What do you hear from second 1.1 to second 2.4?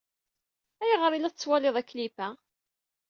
ay la tettwaliḍ aklip-a?